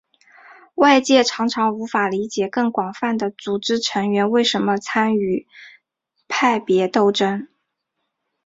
[0.73, 5.47] 外界常常无法理解更广泛的组织成员为什么参与
[6.27, 7.47] 派别斗争。